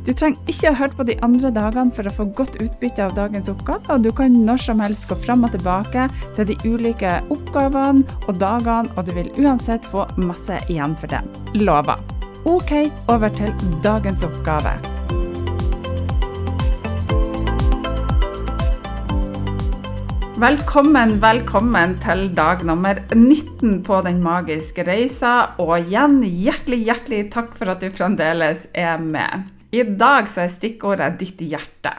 Du 0.00 0.14
trenger 0.16 0.40
ikke 0.48 0.70
å 0.70 0.76
høre 0.78 0.96
på 0.96 1.04
de 1.10 1.14
andre 1.20 1.50
dagene 1.52 1.92
for 1.92 2.08
å 2.08 2.12
få 2.16 2.24
godt 2.36 2.54
utbytte 2.64 3.04
av 3.04 3.12
dagens 3.18 3.50
oppgave, 3.52 3.84
og 3.92 4.06
du 4.06 4.08
kan 4.16 4.32
når 4.46 4.62
som 4.64 4.80
helst 4.80 5.04
gå 5.10 5.18
fram 5.26 5.44
og 5.44 5.52
tilbake 5.52 6.06
til 6.38 6.48
de 6.48 6.56
ulike 6.64 7.18
oppgavene 7.28 8.16
og 8.24 8.38
dagene, 8.40 8.88
og 8.96 9.04
du 9.04 9.12
vil 9.18 9.28
uansett 9.36 9.84
få 9.92 10.06
masse 10.16 10.56
igjen 10.72 10.96
for 11.02 11.12
det. 11.12 11.20
Lover. 11.60 12.00
OK, 12.48 12.72
over 13.12 13.28
til 13.36 13.52
dagens 13.84 14.24
oppgave. 14.24 14.72
Velkommen, 20.40 21.18
velkommen 21.20 21.98
til 22.00 22.30
dag 22.32 22.64
nummer 22.64 23.04
19 23.12 23.82
på 23.84 24.00
Den 24.08 24.24
magiske 24.24 24.88
reisa. 24.88 25.50
Og 25.60 25.76
igjen, 25.82 26.22
hjertelig, 26.24 26.86
hjertelig 26.88 27.24
takk 27.36 27.52
for 27.60 27.76
at 27.76 27.84
du 27.84 27.92
fremdeles 27.92 28.64
er 28.72 28.96
med. 29.04 29.59
I 29.70 29.84
dag 29.84 30.26
så 30.26 30.44
er 30.44 30.50
stikkordet 30.50 31.20
'ditt 31.20 31.42
hjerte'. 31.46 31.94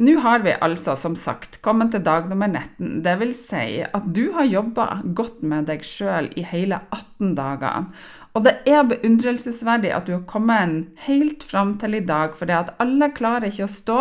Nå 0.00 0.14
har 0.22 0.40
vi 0.44 0.54
altså, 0.64 0.94
som 0.96 1.14
sagt, 1.18 1.58
kommet 1.64 1.90
til 1.92 2.04
dag 2.04 2.28
nummer 2.30 2.48
19. 2.48 3.02
Det 3.04 3.14
vil 3.20 3.32
si 3.36 3.82
at 3.84 4.04
du 4.16 4.32
har 4.36 4.48
jobba 4.48 4.86
godt 5.16 5.42
med 5.42 5.66
deg 5.68 5.84
sjøl 5.84 6.30
i 6.38 6.44
hele 6.46 6.78
18 6.94 7.34
dager. 7.36 7.88
Og 8.32 8.46
det 8.46 8.54
er 8.68 8.86
beundrelsesverdig 8.88 9.92
at 9.92 10.06
du 10.08 10.14
har 10.14 10.24
kommet 10.28 10.88
helt 11.04 11.44
fram 11.44 11.74
til 11.82 11.98
i 11.98 12.04
dag, 12.04 12.36
for 12.38 12.48
at 12.48 12.72
alle 12.80 13.10
klarer 13.12 13.50
ikke 13.50 13.66
å 13.66 13.74
stå 13.74 13.98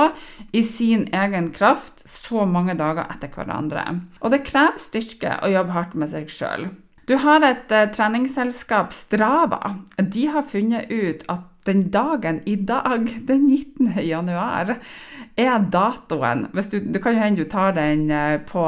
i 0.55 0.63
sin 0.63 1.07
egen 1.11 1.51
kraft 1.55 2.05
så 2.07 2.45
mange 2.45 2.77
dager 2.79 3.11
etter 3.11 3.33
hverandre. 3.33 3.83
Og 4.21 4.31
det 4.31 4.45
krever 4.47 4.79
styrke 4.79 5.35
å 5.41 5.51
jobbe 5.51 5.75
hardt 5.75 5.99
med 5.99 6.13
seg 6.13 6.31
sjøl. 6.31 6.69
Du 7.09 7.17
har 7.19 7.43
et 7.43 7.71
uh, 7.73 7.89
treningsselskap, 7.91 8.93
Strava. 8.95 9.75
De 9.99 10.27
har 10.31 10.45
funnet 10.47 10.87
ut 10.87 11.25
at 11.27 11.50
den 11.67 11.89
dagen 11.93 12.41
i 12.45 12.55
dag, 12.55 13.05
den 13.29 13.47
19. 13.47 13.93
januar, 14.05 14.75
er 15.39 15.69
datoen 15.71 16.47
du, 16.51 16.79
Det 16.79 17.01
kan 17.01 17.15
jo 17.15 17.23
hende 17.23 17.43
du 17.43 17.49
tar 17.49 17.73
den 17.77 18.09
eh, 18.11 18.37
på 18.45 18.65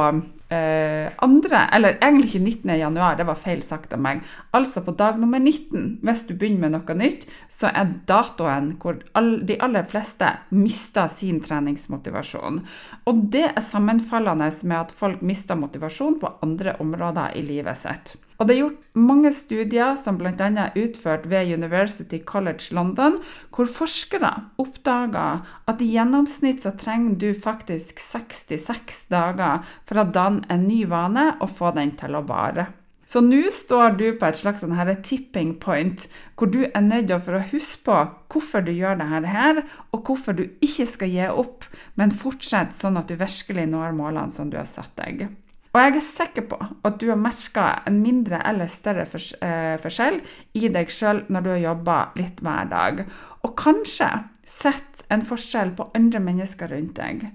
eh, 0.54 1.12
andre 1.26 1.66
Eller 1.76 1.98
egentlig 2.00 2.30
ikke 2.30 2.44
19. 2.44 2.72
januar, 2.80 3.18
det 3.18 3.28
var 3.28 3.40
feil 3.40 3.62
sagt 3.66 3.94
av 3.94 4.02
meg. 4.04 4.24
Altså 4.56 4.84
på 4.86 4.96
dag 4.98 5.20
nummer 5.20 5.40
19, 5.42 6.00
hvis 6.04 6.26
du 6.30 6.34
begynner 6.36 6.68
med 6.68 6.76
noe 6.78 6.98
nytt, 6.98 7.28
så 7.52 7.72
er 7.74 7.94
datoen 8.08 8.74
hvor 8.82 9.02
all, 9.18 9.36
de 9.46 9.58
aller 9.64 9.88
fleste 9.90 10.30
mister 10.56 11.10
sin 11.12 11.42
treningsmotivasjon. 11.44 12.62
Og 13.10 13.24
det 13.34 13.48
er 13.52 13.66
sammenfallende 13.66 14.52
med 14.64 14.80
at 14.80 14.96
folk 14.96 15.24
mister 15.26 15.60
motivasjon 15.60 16.20
på 16.22 16.38
andre 16.46 16.78
områder 16.84 17.38
i 17.40 17.46
livet 17.46 17.84
sitt. 17.84 18.16
Og 18.38 18.48
det 18.48 18.56
er 18.56 18.62
gjort 18.64 19.00
mange 19.10 19.32
studier, 19.36 19.96
som 20.00 20.18
bl.a. 20.20 20.34
er 20.34 20.78
utført 20.80 21.28
ved 21.30 21.54
University 21.54 22.20
College 22.26 22.74
London, 22.76 23.18
hvor 23.54 23.70
forskere 23.70 24.32
oppdager 24.62 25.44
at 25.70 25.82
i 25.82 25.90
gjennomsnitt 25.96 26.66
så 26.66 26.74
trenger 26.80 27.18
du 27.22 27.30
faktisk 27.34 28.02
66 28.04 29.08
dager 29.14 29.66
for 29.88 30.02
å 30.02 30.08
danne 30.10 30.48
en 30.54 30.68
ny 30.68 30.84
vane 30.90 31.34
og 31.40 31.52
få 31.58 31.74
den 31.78 31.94
til 32.00 32.18
å 32.18 32.26
vare. 32.28 32.70
Så 33.06 33.20
nå 33.22 33.44
står 33.52 33.98
du 34.00 34.06
på 34.18 34.26
et 34.26 34.40
slags 34.40 34.64
sånn 34.64 34.74
tipping 35.06 35.58
point, 35.62 36.08
hvor 36.40 36.50
du 36.50 36.64
er 36.64 36.82
nødt 36.82 37.12
til 37.12 37.36
å 37.38 37.44
huske 37.52 37.84
på 37.86 37.98
hvorfor 38.32 38.64
du 38.66 38.72
gjør 38.72 38.98
dette 39.02 39.30
her, 39.30 39.62
og 39.92 40.08
hvorfor 40.08 40.34
du 40.34 40.48
ikke 40.64 40.88
skal 40.90 41.12
gi 41.12 41.28
opp, 41.28 41.68
men 42.00 42.16
fortsette 42.16 42.74
sånn 42.74 42.98
at 42.98 43.12
du 43.12 43.20
virkelig 43.20 43.68
når 43.70 43.94
målene 43.98 44.34
som 44.34 44.50
du 44.50 44.58
har 44.58 44.70
satt 44.70 44.96
deg. 44.98 45.28
Og 45.74 45.80
jeg 45.82 45.96
er 45.98 46.06
sikker 46.06 46.46
på 46.52 46.58
at 46.86 47.00
du 47.02 47.08
har 47.10 47.18
merka 47.18 47.66
en 47.90 47.96
mindre 48.04 48.38
eller 48.46 48.70
større 48.70 49.08
eh, 49.42 49.74
forskjell 49.82 50.20
i 50.54 50.70
deg 50.70 50.92
sjøl 50.94 51.24
når 51.34 51.46
du 51.46 51.50
har 51.50 51.64
jobba 51.64 51.98
litt 52.20 52.44
hver 52.46 52.70
dag. 52.70 53.02
Og 53.42 53.56
kanskje 53.58 54.12
sett 54.46 55.02
en 55.10 55.26
forskjell 55.26 55.74
på 55.74 55.90
andre 55.98 56.22
mennesker 56.22 56.70
rundt 56.76 56.94
deg. 57.00 57.26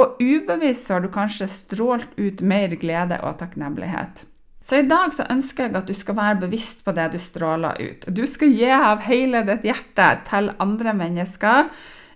Og 0.00 0.16
ubevisst 0.24 0.88
har 0.88 1.04
du 1.04 1.10
kanskje 1.12 1.50
strålt 1.52 2.16
ut 2.16 2.40
mer 2.40 2.72
glede 2.80 3.20
og 3.20 3.36
takknemlighet. 3.42 4.24
Så 4.64 4.78
i 4.80 4.88
dag 4.88 5.12
så 5.12 5.26
ønsker 5.28 5.66
jeg 5.66 5.76
at 5.76 5.90
du 5.90 5.94
skal 5.96 6.16
være 6.16 6.40
bevisst 6.46 6.84
på 6.86 6.94
det 6.96 7.10
du 7.12 7.18
stråler 7.20 7.76
ut. 7.76 8.06
Du 8.08 8.22
skal 8.30 8.54
gi 8.56 8.70
av 8.72 9.02
hele 9.04 9.42
ditt 9.44 9.66
hjerte 9.68 10.08
til 10.30 10.52
andre 10.62 10.94
mennesker. 10.96 11.68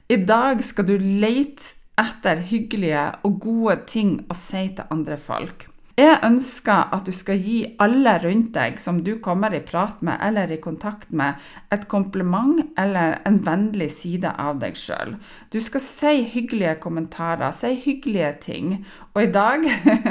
I 0.09 0.23
dag 0.25 0.63
skal 0.65 0.89
du 0.89 0.95
lete 0.97 1.76
etter 2.01 2.43
hyggelige 2.51 3.07
og 3.25 3.41
gode 3.41 3.81
ting 3.89 4.21
å 4.31 4.37
si 4.37 4.69
til 4.77 4.93
andre 4.93 5.17
folk. 5.21 5.71
Jeg 5.97 6.19
ønsker 6.27 6.91
at 6.93 7.07
du 7.09 7.13
skal 7.17 7.39
gi 7.41 7.63
alle 7.81 8.19
rundt 8.21 8.51
deg 8.53 8.75
som 8.77 8.99
du 9.01 9.15
kommer 9.25 9.55
i 9.57 9.63
prat 9.65 10.03
med 10.05 10.21
eller 10.27 10.51
i 10.53 10.59
kontakt 10.61 11.09
med, 11.09 11.41
et 11.73 11.87
kompliment 11.89 12.61
eller 12.77 13.17
en 13.25 13.39
vennlig 13.47 13.89
side 13.95 14.29
av 14.29 14.61
deg 14.61 14.77
sjøl. 14.77 15.15
Du 15.49 15.57
skal 15.57 15.81
si 15.81 16.13
hyggelige 16.35 16.75
kommentarer, 16.85 17.49
si 17.57 17.73
hyggelige 17.81 18.35
ting. 18.45 18.75
Og 19.15 19.23
i 19.25 19.31
dag 19.33 19.65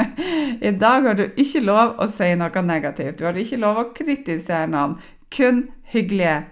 I 0.71 0.73
dag 0.73 1.05
har 1.05 1.21
du 1.21 1.27
ikke 1.27 1.61
lov 1.67 2.01
å 2.01 2.09
si 2.09 2.31
noe 2.33 2.65
negativt. 2.65 3.19
Du 3.19 3.29
har 3.29 3.37
ikke 3.37 3.61
lov 3.61 3.83
å 3.83 3.87
kritisere 3.93 4.65
noen. 4.73 4.97
Kun 5.29 5.67
hyggelige 5.93 6.47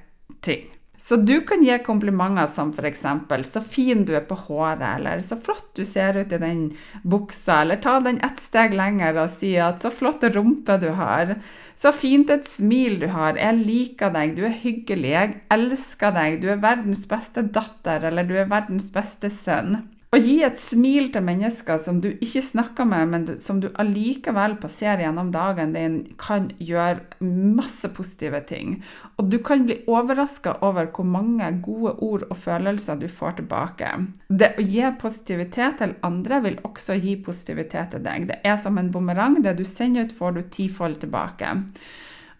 ting. 0.45 0.72
Så 1.03 1.17
du 1.19 1.41
kan 1.43 1.59
gi 1.65 1.75
komplimenter 1.83 2.47
som 2.47 2.69
f.eks.: 2.71 3.01
Så 3.49 3.61
fin 3.61 4.05
du 4.07 4.13
er 4.15 4.23
på 4.23 4.37
håret, 4.45 4.83
eller 4.95 5.19
så 5.19 5.35
flott 5.35 5.73
du 5.75 5.83
ser 5.83 6.15
ut 6.15 6.31
i 6.31 6.39
den 6.39 6.61
buksa, 7.03 7.57
eller 7.61 7.81
ta 7.83 7.97
den 7.99 8.21
ett 8.23 8.39
steg 8.39 8.71
lenger 8.79 9.19
og 9.25 9.33
si 9.33 9.51
at 9.59 9.83
så 9.83 9.91
flott 9.91 10.23
rumpe 10.23 10.77
du 10.79 10.93
har, 10.95 11.35
så 11.75 11.91
fint 11.91 12.31
et 12.31 12.47
smil 12.47 13.01
du 13.01 13.09
har, 13.11 13.35
jeg 13.35 13.65
liker 13.65 14.15
deg, 14.15 14.37
du 14.37 14.45
er 14.47 14.55
hyggelig, 14.63 15.11
jeg 15.11 15.35
elsker 15.51 16.15
deg, 16.15 16.39
du 16.39 16.47
er 16.53 16.63
verdens 16.63 17.03
beste 17.11 17.43
datter, 17.43 18.07
eller 18.07 18.23
du 18.23 18.37
er 18.39 18.47
verdens 18.47 18.87
beste 18.95 19.27
sønn. 19.27 19.81
Å 20.13 20.19
gi 20.21 20.35
et 20.45 20.59
smil 20.61 21.07
til 21.09 21.23
mennesker 21.25 21.79
som 21.81 21.97
du 22.03 22.11
ikke 22.11 22.43
snakker 22.45 22.85
med, 22.85 23.07
men 23.09 23.23
som 23.41 23.57
du 23.63 23.71
allikevel 23.81 24.59
passerer 24.61 25.01
gjennom 25.07 25.31
dagen 25.33 25.73
din, 25.73 25.95
kan 26.21 26.51
gjøre 26.61 27.01
masse 27.25 27.89
positive 27.97 28.43
ting. 28.45 28.75
Og 29.17 29.31
du 29.33 29.39
kan 29.41 29.65
bli 29.65 29.79
overraska 29.89 30.59
over 30.61 30.91
hvor 30.93 31.09
mange 31.09 31.49
gode 31.65 31.95
ord 32.05 32.27
og 32.29 32.37
følelser 32.43 33.01
du 33.01 33.07
får 33.09 33.39
tilbake. 33.41 33.89
Det 34.29 34.53
å 34.53 34.69
gi 34.69 34.85
positivitet 35.01 35.81
til 35.81 35.97
andre 36.05 36.43
vil 36.45 36.61
også 36.61 36.99
gi 37.01 37.17
positivitet 37.17 37.95
til 37.95 38.05
deg. 38.05 38.29
Det 38.29 38.41
er 38.45 38.61
som 38.61 38.77
en 38.77 38.93
bumerang. 38.93 39.41
Det 39.41 39.57
du 39.57 39.65
sender 39.65 40.05
ut, 40.05 40.13
får 40.13 40.37
du 40.37 40.43
tifold 40.53 41.01
tilbake. 41.01 41.55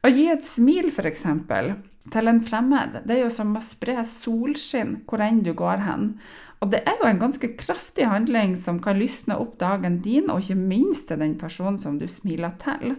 Å 0.04 0.10
gi 0.12 0.28
et 0.28 0.44
smil, 0.44 0.90
f.eks., 0.92 1.26
til 2.12 2.28
en 2.28 2.42
fremmed, 2.44 2.98
det 3.08 3.16
er 3.16 3.22
jo 3.22 3.30
som 3.32 3.54
å 3.56 3.62
spre 3.64 4.02
solskinn 4.04 4.98
hvor 5.08 5.22
enn 5.24 5.40
du 5.46 5.54
går 5.56 5.86
hen. 5.86 6.10
Og 6.60 6.74
det 6.74 6.82
er 6.84 6.98
jo 7.00 7.08
en 7.08 7.22
ganske 7.22 7.48
kraftig 7.60 8.10
handling 8.12 8.58
som 8.60 8.82
kan 8.84 9.00
lysne 9.00 9.38
opp 9.40 9.56
dagen 9.62 10.02
din, 10.04 10.28
og 10.28 10.44
ikke 10.44 10.60
minst 10.60 11.08
til 11.08 11.24
den 11.24 11.38
personen 11.40 11.80
som 11.80 11.96
du 12.02 12.04
smiler 12.12 12.52
til. 12.60 12.98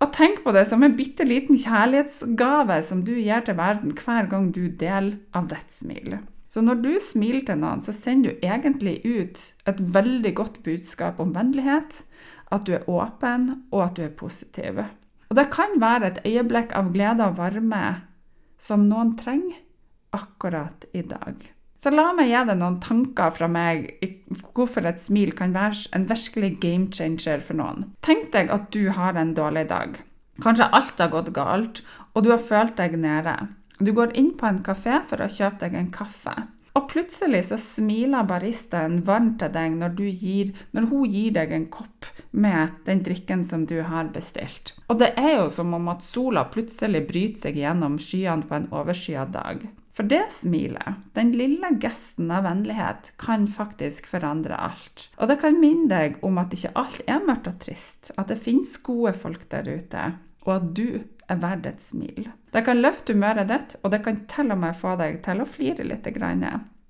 Og 0.00 0.10
tenk 0.16 0.40
på 0.42 0.54
det 0.56 0.64
som 0.70 0.82
en 0.82 0.96
bitte 0.96 1.26
liten 1.28 1.60
kjærlighetsgave 1.60 2.80
som 2.88 3.04
du 3.04 3.12
gir 3.14 3.44
til 3.44 3.58
verden 3.60 3.92
hver 4.00 4.32
gang 4.32 4.48
du 4.56 4.64
deler 4.66 5.20
av 5.36 5.52
ditt 5.52 5.68
smil. 5.72 6.16
Så 6.48 6.64
når 6.64 6.80
du 6.80 6.90
smiler 7.00 7.44
til 7.48 7.60
noen, 7.60 7.84
så 7.84 7.94
sender 7.96 8.32
du 8.32 8.48
egentlig 8.48 8.98
ut 9.04 9.44
et 9.68 9.84
veldig 9.94 10.34
godt 10.40 10.58
budskap 10.64 11.20
om 11.22 11.36
vennlighet, 11.36 12.02
at 12.52 12.66
du 12.66 12.74
er 12.76 12.88
åpen, 12.90 13.64
og 13.70 13.86
at 13.86 13.96
du 13.96 14.02
er 14.04 14.16
positiv. 14.16 14.82
Og 15.32 15.38
det 15.38 15.48
kan 15.48 15.78
være 15.80 16.10
et 16.10 16.18
øyeblikk 16.28 16.74
av 16.76 16.90
glede 16.92 17.24
og 17.24 17.38
varme 17.38 17.82
som 18.60 18.82
noen 18.84 19.14
trenger 19.16 19.62
akkurat 20.12 20.84
i 20.92 21.00
dag. 21.08 21.38
Så 21.72 21.88
la 21.88 22.10
meg 22.12 22.28
gi 22.28 22.42
deg 22.50 22.58
noen 22.60 22.76
tanker 22.84 23.32
fra 23.32 23.48
meg 23.48 23.88
hvorfor 24.52 24.84
et 24.90 25.00
smil 25.00 25.32
kan 25.38 25.54
være 25.56 25.88
en 25.96 26.04
virkelig 26.10 26.52
game 26.60 26.92
changer 26.92 27.40
for 27.40 27.56
noen. 27.56 27.88
Tenk 28.04 28.28
deg 28.36 28.52
at 28.52 28.68
du 28.76 28.90
har 28.92 29.16
en 29.16 29.32
dårlig 29.34 29.64
dag. 29.72 29.96
Kanskje 30.44 30.68
alt 30.68 31.00
har 31.00 31.10
gått 31.16 31.32
galt, 31.32 31.80
og 32.12 32.26
du 32.26 32.30
har 32.34 32.44
følt 32.52 32.76
deg 32.76 33.00
nede. 33.00 33.34
Du 33.80 33.94
går 33.96 34.12
inn 34.12 34.34
på 34.36 34.46
en 34.46 34.60
kafé 34.60 35.00
for 35.08 35.24
å 35.24 35.32
kjøpe 35.32 35.64
deg 35.64 35.80
en 35.80 35.90
kaffe. 35.96 36.36
Og 36.76 36.88
plutselig 36.92 37.46
så 37.48 37.58
smiler 37.60 38.28
baristaen 38.28 39.00
varmt 39.08 39.40
til 39.40 39.52
deg 39.52 39.80
når, 39.80 39.96
gir, 40.12 40.52
når, 40.76 40.88
hun 40.92 41.08
gir 41.08 41.34
deg 41.40 41.52
en 41.56 41.70
kopp 41.72 42.01
med 42.32 42.80
den 42.84 43.02
drikken 43.04 43.44
som 43.44 43.66
du 43.66 43.78
har 43.84 44.10
bestilt. 44.14 44.74
Og 44.88 44.98
det 45.00 45.12
er 45.20 45.36
jo 45.36 45.50
som 45.52 45.74
om 45.76 45.92
at 45.92 46.04
sola 46.04 46.46
plutselig 46.50 47.04
bryter 47.08 47.46
seg 47.46 47.60
gjennom 47.60 48.00
skyene 48.00 48.48
på 48.48 48.58
en 48.58 48.68
overskya 48.72 49.28
dag. 49.32 49.62
For 49.92 50.08
det 50.08 50.24
smilet, 50.32 51.04
den 51.12 51.34
lille 51.36 51.74
gesten 51.80 52.30
av 52.32 52.46
vennlighet, 52.46 53.12
kan 53.20 53.44
faktisk 53.44 54.08
forandre 54.08 54.56
alt. 54.56 55.10
Og 55.20 55.28
det 55.28 55.36
kan 55.42 55.60
minne 55.60 55.90
deg 55.90 56.16
om 56.24 56.40
at 56.40 56.54
ikke 56.56 56.72
alt 56.80 57.02
er 57.04 57.20
mørkt 57.26 57.50
og 57.50 57.58
trist, 57.60 58.14
at 58.16 58.32
det 58.32 58.40
finnes 58.40 58.72
gode 58.80 59.12
folk 59.12 59.44
der 59.52 59.68
ute, 59.68 60.06
og 60.46 60.54
at 60.56 60.70
du 60.72 61.02
er 61.28 61.42
verdt 61.44 61.68
et 61.68 61.84
smil. 61.84 62.30
Det 62.52 62.64
kan 62.64 62.80
løfte 62.80 63.12
humøret 63.12 63.52
ditt, 63.52 63.76
og 63.84 63.92
det 63.92 64.00
kan 64.06 64.24
til 64.32 64.52
og 64.52 64.62
med 64.64 64.76
få 64.76 64.96
deg 65.00 65.20
til 65.24 65.44
å 65.44 65.48
flire 65.48 65.84
litt. 65.84 66.08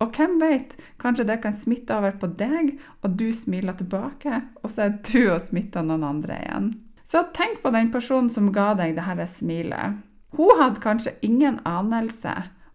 Og 0.03 0.17
hvem 0.17 0.39
vet, 0.43 0.75
kanskje 0.99 1.29
det 1.29 1.39
kan 1.45 1.55
smitte 1.55 1.95
over 1.95 2.17
på 2.19 2.31
deg, 2.39 2.75
og 3.07 3.15
du 3.21 3.29
smiler 3.35 3.77
tilbake, 3.79 4.41
og 4.63 4.73
så 4.73 4.89
er 4.89 4.97
du 5.07 5.21
og 5.31 5.45
smitter 5.45 5.87
noen 5.87 6.07
andre 6.09 6.41
igjen. 6.43 6.73
Så 7.07 7.23
tenk 7.37 7.61
på 7.63 7.71
den 7.75 7.93
personen 7.95 8.31
som 8.33 8.51
ga 8.55 8.73
deg 8.79 8.97
dette 8.97 9.29
smilet. 9.31 10.01
Hun 10.33 10.59
hadde 10.59 10.83
kanskje 10.83 11.15
ingen 11.23 11.61
anelse 11.69 12.33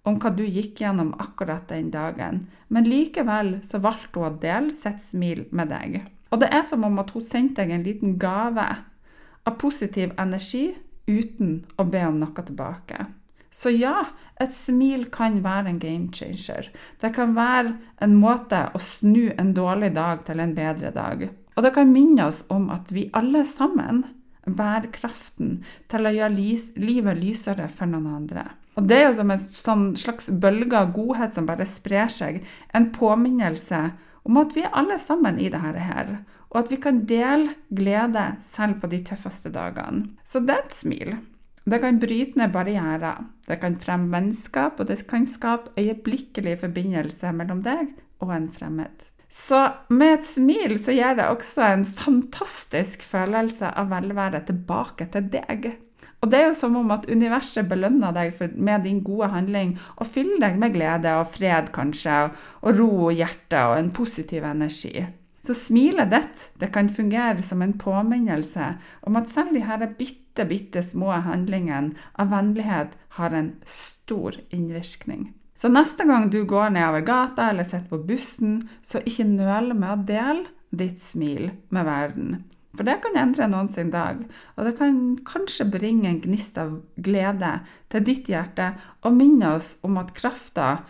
om 0.07 0.19
hva 0.21 0.31
du 0.31 0.45
gikk 0.45 0.79
gjennom 0.79 1.11
akkurat 1.19 1.67
den 1.71 1.89
dagen, 1.91 2.45
men 2.71 2.87
likevel 2.87 3.57
så 3.65 3.81
valgte 3.83 4.21
hun 4.21 4.29
å 4.29 4.39
dele 4.39 4.75
sitt 4.75 5.01
smil 5.03 5.47
med 5.51 5.73
deg. 5.73 6.03
Og 6.31 6.43
det 6.43 6.51
er 6.53 6.63
som 6.67 6.85
om 6.87 6.99
at 7.01 7.11
hun 7.15 7.25
sendte 7.25 7.63
deg 7.63 7.73
en 7.75 7.87
liten 7.87 8.15
gave 8.21 8.67
av 9.47 9.57
positiv 9.59 10.13
energi 10.19 10.69
uten 11.07 11.63
å 11.79 11.87
be 11.87 12.03
om 12.07 12.19
noe 12.21 12.45
tilbake. 12.45 13.07
Så 13.51 13.71
ja, 13.73 14.09
et 14.41 14.53
smil 14.53 15.07
kan 15.13 15.39
være 15.43 15.71
en 15.71 15.79
game 15.81 16.11
changer. 16.13 16.69
Det 17.01 17.13
kan 17.15 17.35
være 17.37 17.75
en 18.03 18.15
måte 18.19 18.67
å 18.73 18.81
snu 18.81 19.31
en 19.37 19.53
dårlig 19.57 19.93
dag 19.95 20.25
til 20.27 20.43
en 20.43 20.55
bedre 20.57 20.91
dag. 20.95 21.27
Og 21.57 21.65
det 21.65 21.73
kan 21.73 21.89
minne 21.89 22.27
oss 22.29 22.43
om 22.53 22.69
at 22.73 22.91
vi 22.93 23.07
alle 23.17 23.43
sammen 23.47 24.03
bærer 24.47 24.91
kraften 24.93 25.61
til 25.91 26.07
å 26.07 26.13
gjøre 26.13 26.35
livet 26.79 27.19
lysere 27.19 27.67
for 27.71 27.89
noen 27.89 28.07
andre. 28.21 28.45
Og 28.77 28.85
det 28.85 28.97
er 28.99 29.07
jo 29.07 29.15
som 29.17 29.31
en 29.33 29.41
sånn 29.41 29.85
slags 29.97 30.29
bølge 30.29 30.77
av 30.77 30.91
godhet 30.95 31.33
som 31.33 31.47
bare 31.49 31.65
sprer 31.65 32.11
seg. 32.13 32.43
En 32.77 32.91
påminnelse 32.93 33.79
om 34.27 34.37
at 34.37 34.53
vi 34.53 34.63
er 34.67 34.75
alle 34.77 34.99
sammen 35.01 35.39
i 35.41 35.49
dette 35.49 35.87
her. 35.87 36.19
Og 36.51 36.61
at 36.61 36.69
vi 36.71 36.77
kan 36.83 37.01
dele 37.09 37.55
glede 37.73 38.27
selv 38.45 38.77
på 38.81 38.91
de 38.91 39.01
tøffeste 39.07 39.49
dagene. 39.51 40.13
Så 40.23 40.43
det 40.45 40.55
er 40.55 40.63
et 40.67 40.77
smil. 40.77 41.17
Det 41.67 41.81
kan 41.83 41.99
bryte 41.99 42.39
ned 42.39 42.53
barrierer. 42.53 43.25
Det 43.47 43.57
kan 43.59 43.75
fremme 43.79 44.11
vennskap, 44.13 44.79
og 44.79 44.87
det 44.87 45.01
kan 45.09 45.25
skape 45.27 45.73
øyeblikkelig 45.79 46.59
forbindelse 46.61 47.33
mellom 47.35 47.59
deg 47.65 47.91
og 48.23 48.31
en 48.35 48.47
fremmed. 48.51 49.09
Så 49.27 49.59
med 49.91 50.13
et 50.13 50.25
smil 50.25 50.77
så 50.79 50.95
gir 50.95 51.17
det 51.17 51.27
også 51.27 51.65
en 51.73 51.83
fantastisk 51.85 53.03
følelse 53.03 53.73
av 53.75 53.91
velvære 53.91 54.45
tilbake 54.47 55.09
til 55.11 55.27
deg. 55.33 55.67
Og 56.23 56.31
det 56.31 56.39
er 56.39 56.47
jo 56.47 56.55
som 56.57 56.79
om 56.79 56.95
at 56.95 57.05
universet 57.11 57.67
belønner 57.69 58.15
deg 58.15 58.39
med 58.55 58.87
din 58.87 59.03
gode 59.05 59.27
handling 59.35 59.75
og 59.97 60.07
fyller 60.07 60.39
deg 60.47 60.57
med 60.61 60.73
glede 60.73 61.13
og 61.19 61.27
fred, 61.35 61.69
kanskje, 61.75 62.29
og 62.63 62.79
ro 62.79 62.89
og 63.09 63.17
hjerte 63.19 63.67
og 63.67 63.77
en 63.77 63.91
positiv 63.93 64.47
energi. 64.47 65.03
Så 65.47 65.53
smilet 65.55 66.09
ditt 66.11 66.41
det 66.59 66.67
kan 66.75 66.89
fungere 66.91 67.39
som 67.39 67.61
en 67.63 67.77
påminnelse 67.79 68.73
om 69.07 69.15
at 69.15 69.29
selv 69.31 69.53
de 69.55 69.61
her 69.63 69.85
bitte, 69.95 70.43
bitte 70.43 70.81
små 70.83 71.13
handlingene 71.23 71.95
av 72.19 72.33
vennlighet 72.33 72.97
har 73.15 73.31
en 73.31 73.53
stor 73.63 74.35
innvirkning. 74.51 75.29
Så 75.55 75.71
neste 75.71 76.03
gang 76.03 76.27
du 76.29 76.41
går 76.45 76.73
nedover 76.75 77.05
gata 77.07 77.47
eller 77.49 77.63
sitter 77.63 77.87
på 77.93 78.01
bussen, 78.09 78.57
så 78.83 78.99
ikke 78.99 79.29
nøl 79.29 79.71
med 79.71 79.93
å 79.93 80.03
dele 80.09 80.51
ditt 80.75 80.99
smil 80.99 81.53
med 81.71 81.87
verden. 81.87 82.41
For 82.75 82.83
det 82.83 82.97
kan 83.05 83.15
endre 83.17 83.47
noen 83.47 83.71
sin 83.71 83.93
dag, 83.93 84.19
og 84.57 84.67
det 84.67 84.75
kan 84.77 84.99
kanskje 85.25 85.69
bringe 85.77 86.11
en 86.11 86.19
gnist 86.27 86.59
av 86.59 86.75
glede 86.99 87.53
til 87.87 88.03
ditt 88.03 88.27
hjerte 88.27 88.73
og 89.07 89.15
minne 89.15 89.55
oss 89.55 89.77
om 89.87 89.95
at 90.03 90.11
krafta 90.17 90.81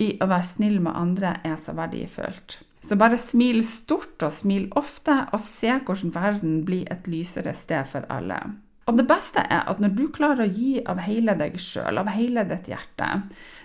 i 0.00 0.14
å 0.16 0.30
være 0.32 0.48
snill 0.54 0.80
med 0.80 0.96
andre 0.96 1.36
er 1.44 1.60
så 1.60 1.76
verdifullt. 1.76 2.62
Så 2.80 2.96
bare 2.96 3.18
smil 3.18 3.64
stort 3.66 4.22
og 4.22 4.32
smil 4.32 4.68
ofte, 4.78 5.14
og 5.32 5.42
se 5.42 5.74
hvordan 5.84 6.14
verden 6.14 6.64
blir 6.68 6.86
et 6.92 7.08
lysere 7.10 7.54
sted 7.54 7.84
for 7.90 8.06
alle. 8.12 8.38
Og 8.88 8.96
det 8.96 9.04
beste 9.08 9.42
er 9.44 9.66
at 9.68 9.80
når 9.82 9.92
du 9.98 10.06
klarer 10.12 10.46
å 10.46 10.52
gi 10.52 10.78
av 10.88 11.02
hele 11.04 11.34
deg 11.36 11.58
sjøl, 11.60 12.00
av 12.00 12.08
hele 12.14 12.44
ditt 12.48 12.70
hjerte 12.70 13.08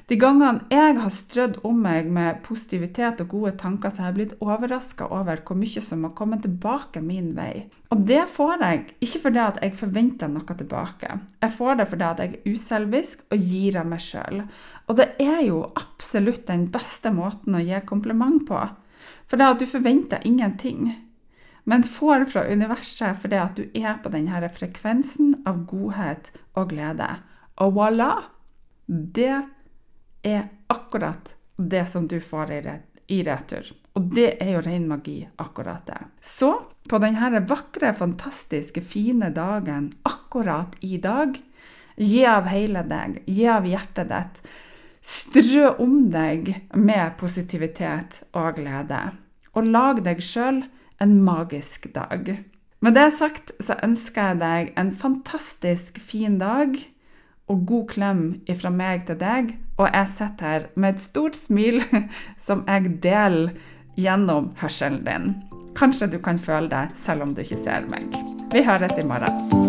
De 0.10 0.18
gangene 0.20 0.66
jeg 0.68 0.98
har 1.00 1.14
strødd 1.16 1.62
om 1.64 1.78
meg 1.86 2.10
med 2.12 2.42
positivitet 2.44 3.22
og 3.24 3.30
gode 3.32 3.54
tanker, 3.62 3.90
så 3.90 4.04
har 4.04 4.12
jeg 4.12 4.18
blitt 4.18 4.44
overraska 4.44 5.08
over 5.16 5.40
hvor 5.48 5.56
mye 5.62 5.84
som 5.86 6.04
har 6.04 6.12
kommet 6.18 6.44
tilbake 6.44 7.00
min 7.00 7.32
vei. 7.38 7.64
Og 7.96 8.04
det 8.10 8.26
får 8.36 8.66
jeg 8.66 8.84
ikke 9.06 9.24
fordi 9.30 9.42
at 9.46 9.62
jeg 9.64 9.78
forventer 9.80 10.34
noe 10.34 10.58
tilbake. 10.60 11.18
Jeg 11.40 11.56
får 11.56 11.80
det 11.80 11.88
fordi 11.94 12.08
at 12.10 12.20
jeg 12.20 12.34
er 12.34 12.52
uselvisk 12.52 13.24
og 13.32 13.48
gir 13.54 13.80
av 13.80 13.88
meg 13.94 14.04
sjøl. 14.04 14.44
Og 14.92 15.00
det 15.00 15.08
er 15.24 15.40
jo 15.48 15.64
absolutt 15.72 16.50
den 16.52 16.68
beste 16.74 17.14
måten 17.16 17.56
å 17.56 17.64
gi 17.64 17.80
kompliment 17.88 18.44
på. 18.50 18.60
For 19.32 19.40
det 19.40 19.52
at 19.54 19.64
du 19.64 19.70
forventer 19.72 20.28
ingenting 20.28 20.92
men 21.64 21.84
får 21.84 22.26
fra 22.32 22.46
universet 22.48 23.20
fordi 23.22 23.40
at 23.40 23.60
du 23.60 23.64
er 23.78 24.00
på 24.04 24.12
denne 24.14 24.50
frekvensen 24.52 25.36
av 25.48 25.64
godhet 25.70 26.32
og 26.60 26.74
glede. 26.74 27.10
Og 27.64 27.78
voilà! 27.78 28.12
Det 28.86 29.32
er 30.28 30.44
akkurat 30.68 31.36
det 31.56 31.86
som 31.88 32.08
du 32.08 32.20
får 32.20 32.52
i 33.08 33.22
retur. 33.24 33.72
Og 33.96 34.10
det 34.16 34.30
er 34.42 34.56
jo 34.56 34.64
ren 34.66 34.88
magi, 34.90 35.22
akkurat 35.38 35.86
det. 35.88 36.02
Så 36.20 36.52
på 36.90 37.00
denne 37.00 37.44
vakre, 37.48 37.94
fantastiske, 37.96 38.82
fine 38.82 39.30
dagen 39.34 39.94
akkurat 40.04 40.76
i 40.82 40.98
dag, 40.98 41.38
gi 41.96 42.24
av 42.26 42.50
hele 42.50 42.84
deg, 42.90 43.22
gi 43.30 43.48
av 43.48 43.68
hjertet 43.70 44.10
ditt. 44.10 44.42
Strø 45.04 45.74
om 45.84 46.08
deg 46.12 46.50
med 46.80 47.18
positivitet 47.20 48.24
og 48.34 48.58
glede. 48.58 49.02
Og 49.54 49.68
lag 49.68 50.00
deg 50.04 50.24
sjøl 50.24 50.64
en 51.04 51.20
magisk 51.24 51.90
dag. 51.94 52.32
Med 52.84 52.96
det 52.98 53.10
sagt 53.16 53.54
så 53.64 53.78
ønsker 53.84 54.34
jeg 54.34 54.40
deg 54.42 54.74
en 54.80 54.92
fantastisk 54.92 56.00
fin 56.04 56.40
dag 56.42 56.76
og 57.52 57.66
god 57.68 57.88
klem 57.92 58.24
ifra 58.50 58.72
meg 58.74 59.06
til 59.08 59.20
deg. 59.20 59.56
Og 59.78 59.88
jeg 59.90 60.12
sitter 60.12 60.50
her 60.50 60.68
med 60.76 60.96
et 60.96 61.04
stort 61.04 61.40
smil 61.40 61.82
som 62.48 62.64
jeg 62.68 62.98
deler 63.04 63.54
gjennom 64.00 64.52
hørselen 64.62 65.04
din. 65.08 65.34
Kanskje 65.78 66.12
du 66.14 66.20
kan 66.22 66.40
føle 66.40 66.70
det 66.70 66.88
selv 67.00 67.26
om 67.26 67.36
du 67.36 67.44
ikke 67.46 67.62
ser 67.64 67.90
meg. 67.92 68.10
Vi 68.54 68.66
høres 68.66 69.00
i 69.02 69.08
morgen. 69.08 69.63